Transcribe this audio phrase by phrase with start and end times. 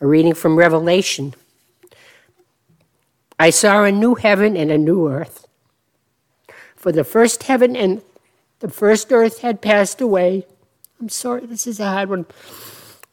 [0.00, 1.34] A reading from Revelation.
[3.38, 5.46] I saw a new heaven and a new earth.
[6.76, 8.02] For the first heaven and
[8.60, 10.46] the first earth had passed away.
[11.00, 12.26] I'm sorry, this is a hard one.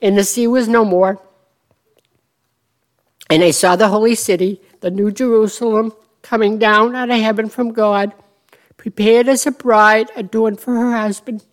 [0.01, 1.21] And the sea was no more.
[3.29, 7.71] And I saw the holy city, the new Jerusalem, coming down out of heaven from
[7.71, 8.13] God,
[8.77, 11.43] prepared as a bride adorned for her husband.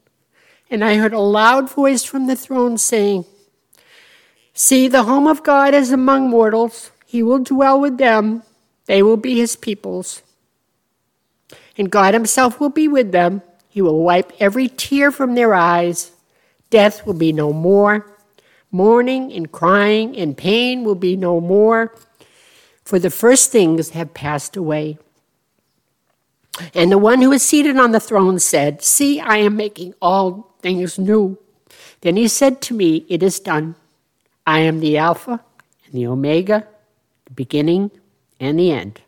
[0.71, 3.25] And I heard a loud voice from the throne saying,
[4.61, 6.91] See, the home of God is among mortals.
[7.07, 8.43] He will dwell with them,
[8.87, 10.21] they will be his peoples.
[11.77, 13.43] And God himself will be with them.
[13.69, 16.11] He will wipe every tear from their eyes.
[16.71, 18.05] Death will be no more.
[18.73, 21.95] Mourning and crying and pain will be no more,
[22.83, 24.99] for the first things have passed away.
[26.75, 30.57] And the one who is seated on the throne said, See, I am making all
[30.59, 31.39] things new.
[32.01, 33.77] Then he said to me, It is done.
[34.49, 35.45] I am the Alpha
[35.85, 36.67] and the Omega,
[37.27, 37.91] the beginning
[38.41, 39.03] and the end.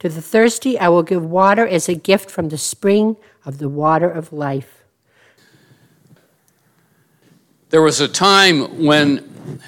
[0.00, 3.68] To the thirsty, I will give water as a gift from the spring of the
[3.68, 4.82] water of life.
[7.70, 9.60] There was a time when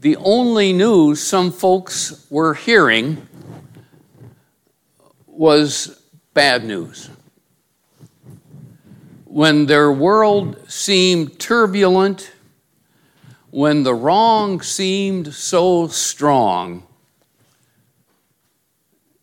[0.00, 3.24] the only news some folks were hearing
[5.28, 6.02] was
[6.34, 7.08] bad news.
[9.26, 12.31] When their world seemed turbulent,
[13.52, 16.82] when the wrong seemed so strong,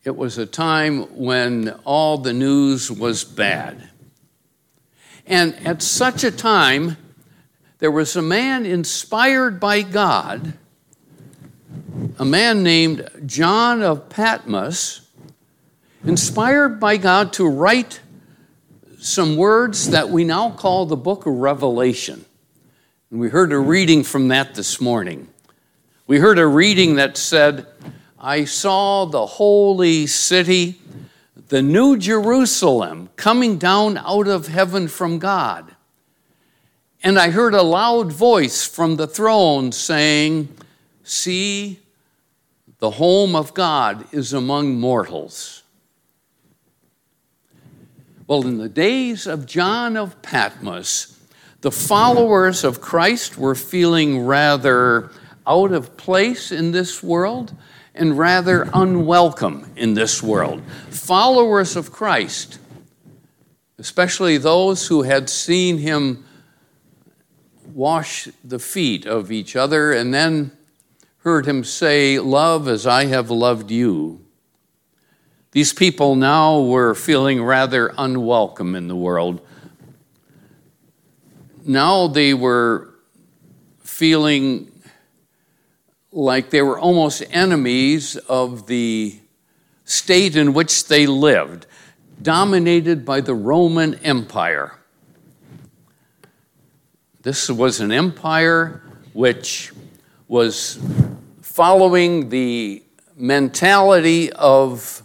[0.03, 3.89] it was a time when all the news was bad.
[5.25, 6.95] And at such a time,
[7.79, 10.53] there was a man inspired by God,
[12.19, 15.09] a man named John of Patmos,
[16.05, 17.99] inspired by God to write
[18.99, 22.25] some words that we now call the book of Revelation.
[23.11, 25.27] And we heard a reading from that this morning.
[26.07, 27.67] We heard a reading that said,
[28.19, 30.81] I saw the holy city,
[31.47, 35.75] the new Jerusalem, coming down out of heaven from God
[37.03, 40.49] and I heard a loud voice from the throne saying,
[41.03, 41.79] See,
[42.79, 45.63] the home of God is among mortals.
[48.27, 51.18] Well, in the days of John of Patmos,
[51.61, 55.11] the followers of Christ were feeling rather
[55.45, 57.53] out of place in this world
[57.93, 60.61] and rather unwelcome in this world.
[60.89, 62.59] Followers of Christ,
[63.77, 66.23] especially those who had seen him
[67.73, 70.51] wash the feet of each other, and then
[71.19, 74.25] heard him say, Love as I have loved you.
[75.51, 79.41] These people now were feeling rather unwelcome in the world.
[81.69, 82.95] Now they were
[83.83, 84.71] feeling
[86.11, 89.19] like they were almost enemies of the
[89.85, 91.67] state in which they lived,
[92.19, 94.79] dominated by the Roman Empire.
[97.21, 98.81] This was an empire
[99.13, 99.71] which
[100.27, 100.79] was
[101.43, 102.81] following the
[103.15, 105.03] mentality of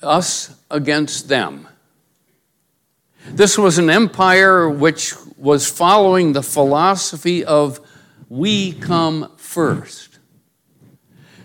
[0.00, 1.66] us against them.
[3.26, 7.80] This was an empire which was following the philosophy of
[8.28, 10.18] we come first.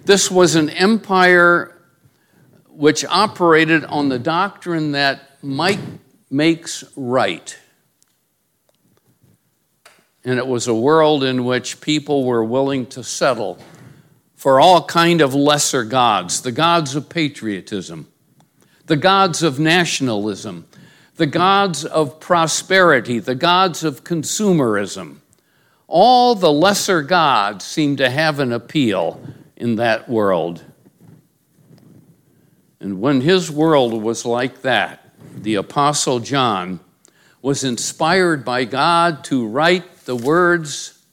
[0.05, 1.81] This was an empire
[2.67, 5.79] which operated on the doctrine that might
[6.29, 7.57] makes right.
[10.23, 13.59] And it was a world in which people were willing to settle
[14.35, 18.07] for all kind of lesser gods, the gods of patriotism,
[18.87, 20.67] the gods of nationalism,
[21.15, 25.17] the gods of prosperity, the gods of consumerism.
[25.87, 29.21] All the lesser gods seem to have an appeal
[29.55, 30.63] in that world.
[32.79, 36.79] And when his world was like that, the Apostle John
[37.41, 41.05] was inspired by God to write the words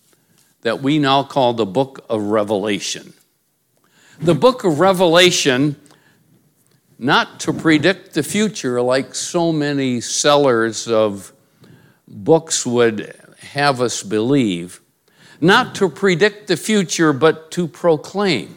[0.63, 3.13] that we now call the book of Revelation.
[4.21, 5.77] The book of Revelation,
[7.03, 11.33] not to predict the future like so many sellers of
[12.07, 14.81] books would have us believe,
[15.41, 18.57] not to predict the future, but to proclaim.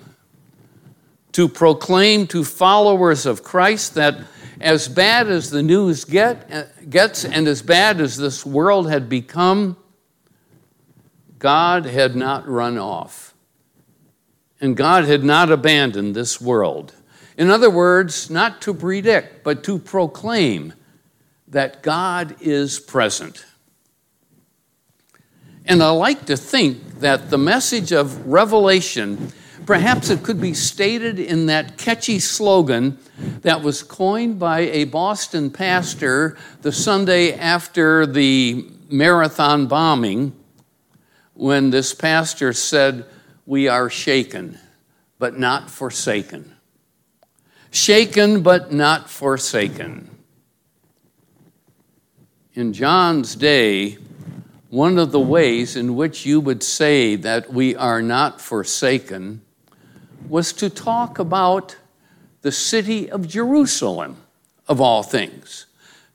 [1.31, 4.19] To proclaim to followers of Christ that
[4.61, 9.09] as bad as the news get, uh, gets and as bad as this world had
[9.09, 9.75] become,
[11.39, 13.33] God had not run off.
[14.61, 16.93] And God had not abandoned this world.
[17.37, 20.73] In other words, not to predict, but to proclaim
[21.47, 23.45] that God is present.
[25.65, 29.31] And I like to think that the message of Revelation,
[29.65, 32.97] perhaps it could be stated in that catchy slogan
[33.41, 40.33] that was coined by a Boston pastor the Sunday after the marathon bombing,
[41.33, 43.05] when this pastor said,
[43.45, 44.57] We are shaken,
[45.19, 46.54] but not forsaken.
[47.75, 50.09] Shaken, but not forsaken.
[52.53, 53.97] In John's day,
[54.69, 59.41] one of the ways in which you would say that we are not forsaken
[60.29, 61.75] was to talk about
[62.43, 64.23] the city of Jerusalem,
[64.69, 65.65] of all things.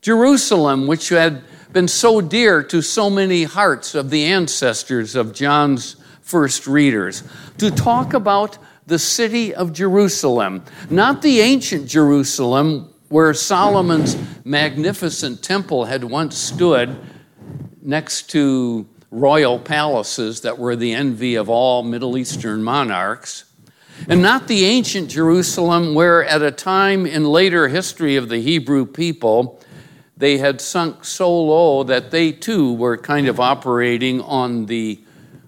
[0.00, 1.42] Jerusalem, which had
[1.74, 7.22] been so dear to so many hearts of the ancestors of John's first readers.
[7.58, 8.56] To talk about
[8.90, 16.98] the city of Jerusalem, not the ancient Jerusalem where Solomon's magnificent temple had once stood
[17.82, 23.44] next to royal palaces that were the envy of all Middle Eastern monarchs,
[24.08, 28.86] and not the ancient Jerusalem where, at a time in later history of the Hebrew
[28.86, 29.60] people,
[30.16, 35.00] they had sunk so low that they too were kind of operating on the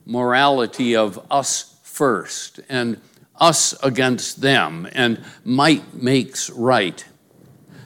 [0.06, 2.60] morality of us first.
[2.68, 3.00] And
[3.42, 7.04] us against them and might makes right.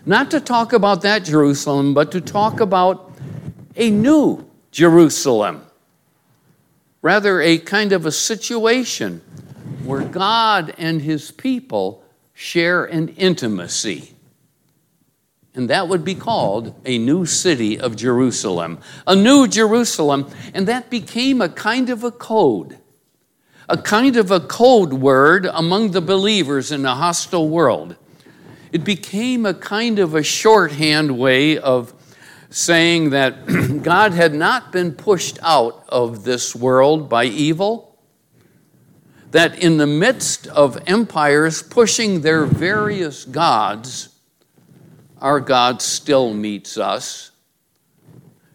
[0.05, 3.13] Not to talk about that Jerusalem, but to talk about
[3.75, 5.63] a new Jerusalem.
[7.03, 9.21] Rather, a kind of a situation
[9.85, 12.05] where God and his people
[12.35, 14.17] share an intimacy
[15.57, 18.79] and that would be called a new city of Jerusalem.
[19.07, 22.79] A new Jerusalem, and that became a kind of a code,
[23.69, 27.97] a kind of a code word among the believers in a hostile world.
[28.73, 31.93] It became a kind of a shorthand way of
[32.51, 33.47] saying that
[33.83, 37.99] God had not been pushed out of this world by evil,
[39.33, 44.11] that in the midst of empires pushing their various gods,
[45.21, 47.33] our God still meets us.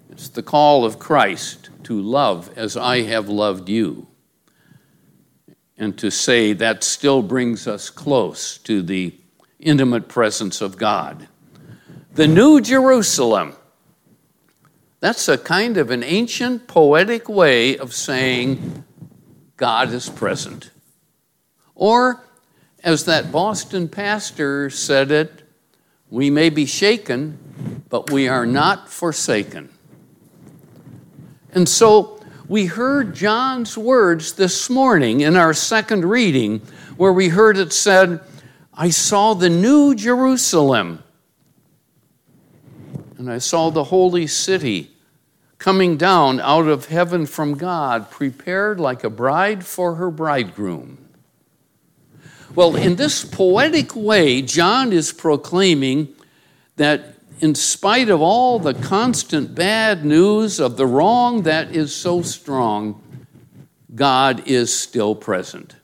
[0.10, 4.08] It's the call of Christ to love as I have loved you.
[5.82, 9.16] And to say that still brings us close to the
[9.60, 11.28] intimate presence of God.
[12.14, 13.56] The New Jerusalem.
[15.00, 18.84] That's a kind of an ancient poetic way of saying
[19.58, 20.70] God is present.
[21.74, 22.28] Or,
[22.84, 25.42] as that Boston pastor said it,
[26.12, 29.70] we may be shaken, but we are not forsaken.
[31.52, 32.21] And so
[32.52, 36.60] we heard John's words this morning in our second reading,
[36.98, 38.20] where we heard it said,
[38.74, 41.02] I saw the new Jerusalem,
[43.18, 44.92] and I saw the holy city
[45.60, 50.98] coming down out of heaven from God, prepared like a bride for her bridegroom.
[52.54, 56.10] Well, in this poetic way, John is proclaiming
[56.76, 57.11] that
[57.42, 63.02] in spite of all the constant bad news of the wrong that is so strong,
[63.96, 65.76] God is still present.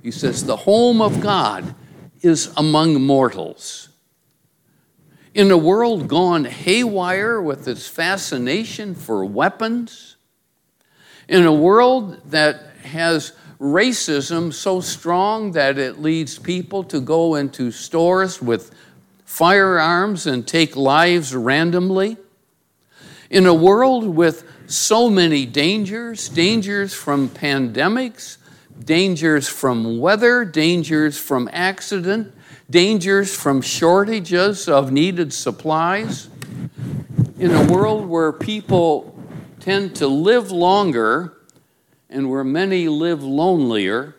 [0.00, 1.74] He says, The home of God
[2.22, 3.88] is among mortals.
[5.34, 10.16] In a world gone haywire with its fascination for weapons,
[11.28, 17.72] in a world that has racism so strong that it leads people to go into
[17.72, 18.72] stores with
[19.28, 22.16] firearms and take lives randomly.
[23.28, 28.38] In a world with so many dangers dangers from pandemics,
[28.82, 32.34] dangers from weather, dangers from accident,
[32.70, 36.30] dangers from shortages of needed supplies.
[37.38, 39.14] In a world where people
[39.60, 41.34] tend to live longer
[42.08, 44.16] and where many live lonelier,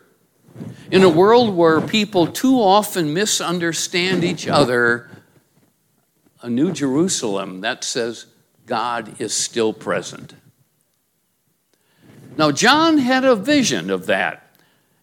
[0.90, 5.08] in a world where people too often misunderstand each other,
[6.42, 8.26] a new Jerusalem that says
[8.66, 10.34] God is still present.
[12.36, 14.46] Now, John had a vision of that.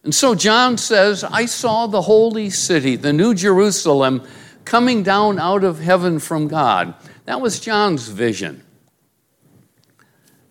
[0.02, 4.26] And so John says, I saw the holy city, the new Jerusalem,
[4.64, 6.94] coming down out of heaven from God.
[7.26, 8.62] That was John's vision.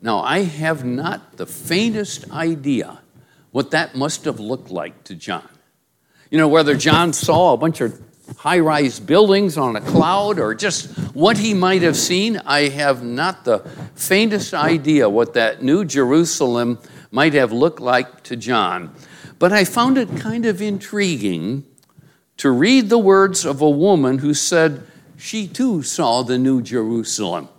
[0.01, 2.99] Now, I have not the faintest idea
[3.57, 5.49] what that must have looked like to John.
[6.29, 7.99] You know, whether John saw a bunch of
[8.37, 13.01] high rise buildings on a cloud or just what he might have seen, I have
[13.01, 16.77] not the faintest idea what that new Jerusalem
[17.09, 18.93] might have looked like to John.
[19.39, 21.65] But I found it kind of intriguing
[22.37, 24.85] to read the words of a woman who said
[25.17, 27.49] she too saw the new Jerusalem,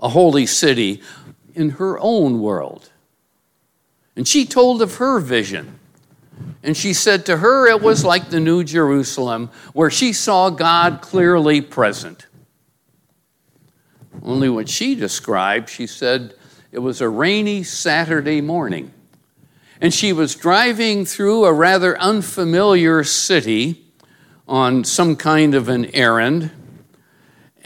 [0.00, 1.02] a holy city
[1.54, 2.88] in her own world.
[4.16, 5.78] And she told of her vision.
[6.62, 11.00] And she said to her it was like the New Jerusalem, where she saw God
[11.00, 12.26] clearly present.
[14.22, 16.34] Only what she described, she said
[16.72, 18.92] it was a rainy Saturday morning.
[19.80, 23.84] And she was driving through a rather unfamiliar city
[24.48, 26.50] on some kind of an errand.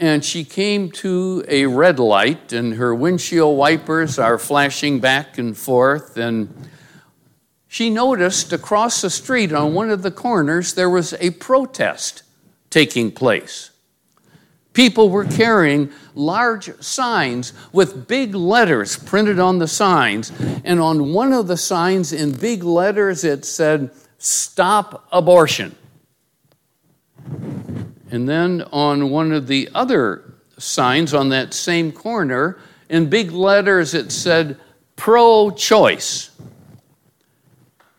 [0.01, 5.55] And she came to a red light, and her windshield wipers are flashing back and
[5.55, 6.17] forth.
[6.17, 6.51] And
[7.67, 12.23] she noticed across the street on one of the corners there was a protest
[12.71, 13.69] taking place.
[14.73, 20.31] People were carrying large signs with big letters printed on the signs.
[20.63, 25.75] And on one of the signs, in big letters, it said, Stop abortion.
[28.11, 33.93] And then on one of the other signs on that same corner, in big letters,
[33.93, 34.59] it said,
[34.97, 36.29] Pro choice.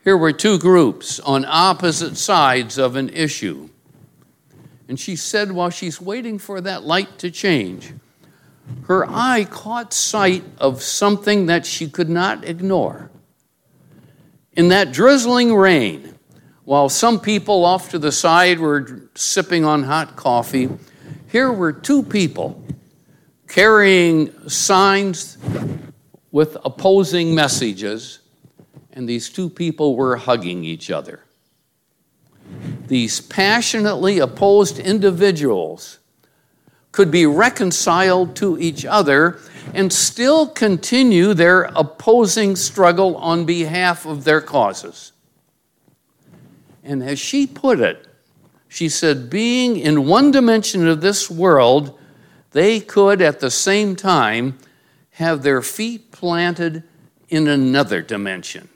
[0.03, 3.69] Here were two groups on opposite sides of an issue.
[4.87, 7.93] And she said, while she's waiting for that light to change,
[8.85, 13.09] her eye caught sight of something that she could not ignore.
[14.53, 16.13] In that drizzling rain,
[16.65, 20.69] while some people off to the side were sipping on hot coffee,
[21.31, 22.63] here were two people
[23.47, 25.37] carrying signs
[26.31, 28.19] with opposing messages,
[28.93, 31.23] and these two people were hugging each other
[32.87, 35.99] these passionately opposed individuals
[36.91, 39.39] could be reconciled to each other
[39.73, 45.12] and still continue their opposing struggle on behalf of their causes.
[46.83, 48.07] And as she put it,
[48.67, 51.97] she said, being in one dimension of this world,
[52.51, 54.57] they could at the same time
[55.11, 56.83] have their feet planted
[57.29, 58.67] in another dimension.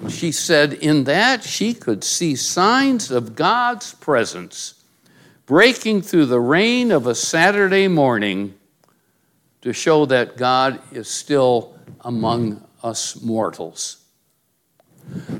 [0.00, 4.74] And She said, in that she could see signs of God's presence
[5.46, 8.54] breaking through the rain of a Saturday morning
[9.62, 14.05] to show that God is still among us mortals.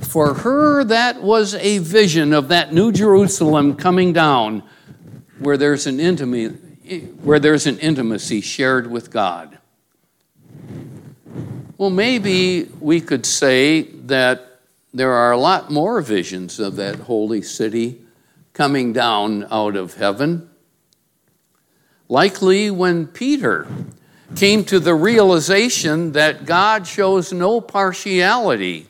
[0.00, 4.62] For her, that was a vision of that New Jerusalem coming down
[5.38, 9.58] where there's an intimacy, where there's an intimacy shared with God.
[11.78, 14.60] Well, maybe we could say that
[14.94, 18.00] there are a lot more visions of that holy city
[18.54, 20.48] coming down out of heaven.
[22.08, 23.66] Likely when Peter
[24.34, 28.86] came to the realization that God shows no partiality,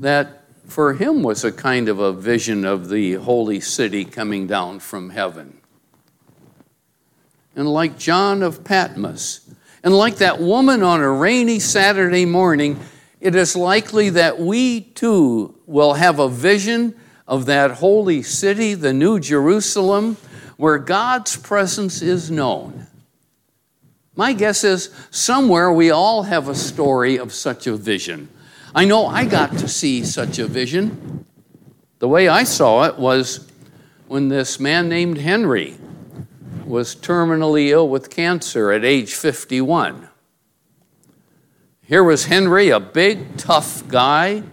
[0.00, 4.80] that for him was a kind of a vision of the holy city coming down
[4.80, 5.58] from heaven.
[7.54, 9.40] And like John of Patmos,
[9.82, 12.80] and like that woman on a rainy Saturday morning,
[13.20, 16.94] it is likely that we too will have a vision
[17.26, 20.16] of that holy city, the New Jerusalem,
[20.56, 22.86] where God's presence is known.
[24.16, 28.28] My guess is somewhere we all have a story of such a vision.
[28.72, 31.26] I know I got to see such a vision.
[31.98, 33.50] The way I saw it was
[34.06, 35.76] when this man named Henry
[36.64, 40.08] was terminally ill with cancer at age 51.
[41.82, 44.44] Here was Henry, a big, tough guy,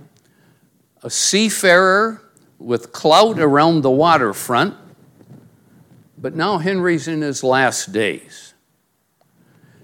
[1.03, 2.19] a seafarer
[2.57, 4.74] with clout around the waterfront.
[6.17, 8.55] But now Henry's in his last days.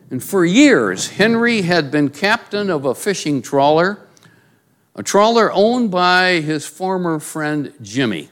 [0.09, 4.02] And for years, Henry had been captain of a fishing trawler,
[4.95, 8.29] a trawler owned by his former friend Jimmy.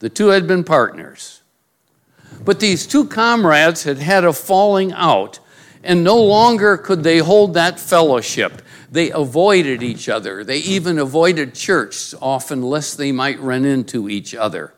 [0.00, 1.40] The two had been partners.
[2.44, 5.38] But these two comrades had had a falling out,
[5.82, 8.60] and no longer could they hold that fellowship.
[8.90, 10.44] They avoided each other.
[10.44, 14.74] They even avoided church, often lest they might run into each other.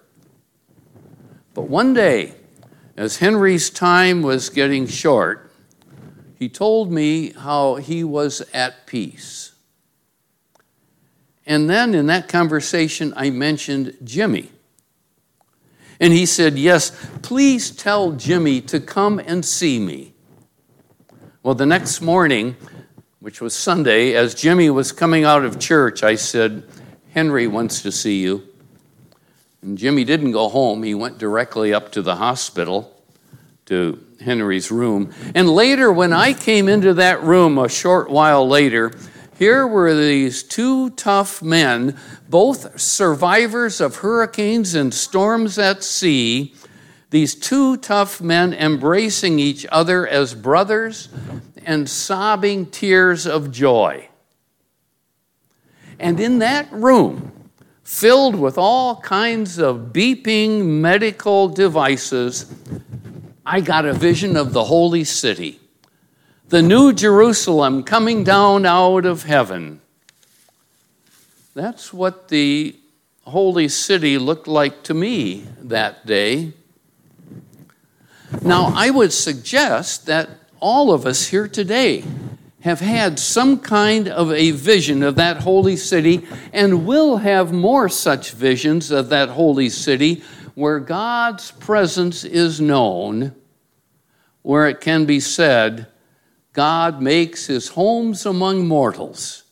[1.55, 2.35] But one day,
[2.97, 5.51] as Henry's time was getting short,
[6.39, 9.56] he told me how he was at peace.
[11.47, 14.51] And then in that conversation, I mentioned Jimmy.
[16.01, 16.91] And he said, Yes,
[17.23, 20.15] please tell Jimmy to come and see me.
[21.43, 22.57] Well, the next morning,
[23.21, 26.65] which was Sunday, as Jimmy was coming out of church, I said,
[27.11, 28.43] Henry wants to see you.
[29.63, 32.93] And Jimmy didn't go home, he went directly up to the hospital
[33.67, 35.13] to Henry's room.
[35.35, 38.93] And later, when I came into that room a short while later,
[39.39, 41.97] here were these two tough men,
[42.29, 46.55] both survivors of hurricanes and storms at sea.
[47.11, 51.09] These two tough men embracing each other as brothers
[51.65, 54.09] and sobbing tears of joy.
[55.99, 57.51] And in that room,
[57.83, 62.53] filled with all kinds of beeping medical devices,
[63.45, 65.61] I got a vision of the holy city,
[66.49, 69.81] the new Jerusalem coming down out of heaven.
[71.55, 72.77] That's what the
[73.23, 76.53] holy city looked like to me that day.
[78.43, 80.29] Now, I would suggest that
[80.61, 82.05] all of us here today
[82.61, 87.89] have had some kind of a vision of that holy city and will have more
[87.89, 90.23] such visions of that holy city
[90.55, 93.35] where God's presence is known,
[94.43, 95.87] where it can be said,
[96.57, 99.45] God makes his homes among mortals.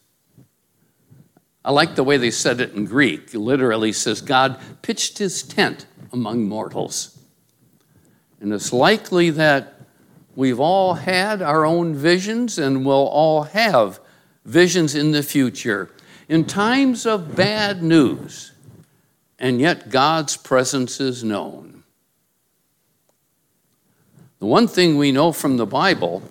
[1.64, 3.32] I like the way they said it in Greek.
[3.32, 7.16] It literally says, God pitched his tent among mortals.
[8.40, 9.75] And it's likely that
[10.37, 14.00] We've all had our own visions and will all have
[14.44, 15.90] visions in the future.
[16.28, 18.52] In times of bad news,
[19.38, 21.84] and yet God's presence is known.
[24.40, 26.23] The one thing we know from the Bible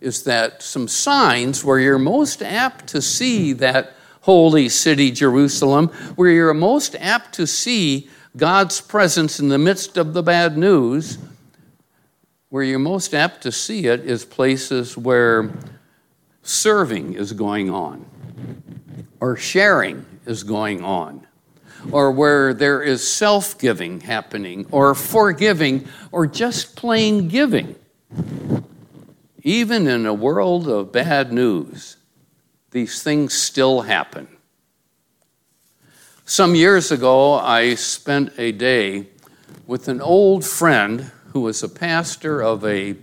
[0.00, 6.30] is that some signs where you're most apt to see that holy city, Jerusalem, where
[6.30, 11.18] you're most apt to see God's presence in the midst of the bad news
[12.50, 15.50] where you're most apt to see it is places where
[16.42, 18.04] serving is going on,
[19.20, 21.24] or sharing is going on,
[21.92, 27.76] or where there is self giving happening, or forgiving, or just plain giving.
[29.42, 31.96] Even in a world of bad news,
[32.70, 34.28] these things still happen.
[36.24, 39.06] Some years ago, I spent a day
[39.66, 42.96] with an old friend who was a pastor of a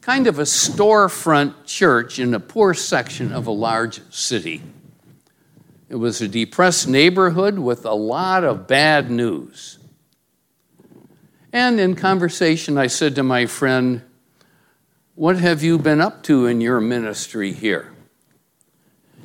[0.00, 4.62] kind of a storefront church in a poor section of a large city.
[5.88, 9.78] It was a depressed neighborhood with a lot of bad news.
[11.52, 14.02] And in conversation, I said to my friend,
[15.14, 17.92] What have you been up to in your ministry here?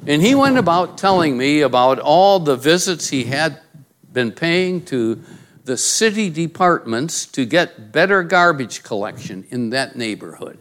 [0.06, 3.62] And he went about telling me about all the visits he had
[4.12, 5.22] been paying to
[5.64, 10.58] the city departments to get better garbage collection in that neighborhood.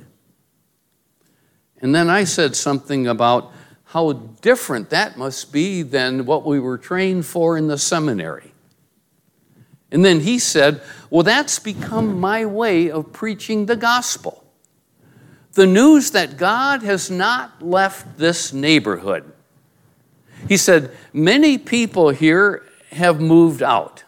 [1.80, 3.52] And then I said something about
[3.86, 8.52] how different that must be than what we were trained for in the seminary.
[9.90, 14.45] And then he said, Well, that's become my way of preaching the gospel.
[15.56, 19.32] The news that God has not left this neighborhood.
[20.46, 24.04] He said, Many people here have moved out.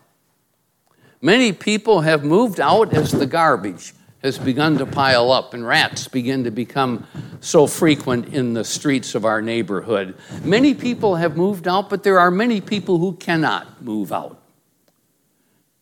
[1.22, 6.06] Many people have moved out as the garbage has begun to pile up and rats
[6.06, 7.06] begin to become
[7.40, 10.18] so frequent in the streets of our neighborhood.
[10.44, 14.38] Many people have moved out, but there are many people who cannot move out.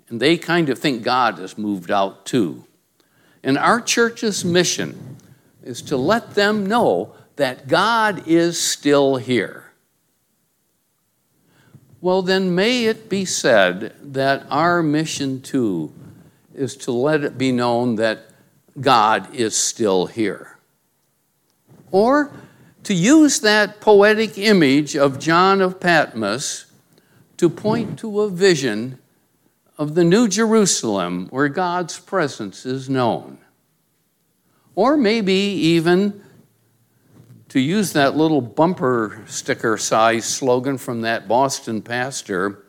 [0.09, 2.63] And they kind of think God has moved out too.
[3.43, 5.16] And our church's mission
[5.67, 9.67] is to let them know that God is still here
[12.07, 15.93] well, then may it be said that our mission too
[16.55, 18.27] is to let it be known that
[18.81, 20.59] God is still here.
[21.91, 22.31] Or
[22.85, 26.67] to use that poetic image of John of Patmos
[27.39, 28.99] to point to a vision
[29.77, 33.39] of the New Jerusalem where God's presence is known.
[34.77, 36.23] Or maybe even
[37.49, 42.63] to use that little bumper sticker size slogan from that Boston pastor,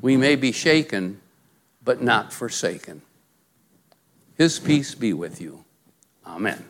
[0.00, 1.20] we may be shaken,
[1.84, 3.02] but not forsaken.
[4.36, 5.64] His peace be with you.
[6.26, 6.64] Amen.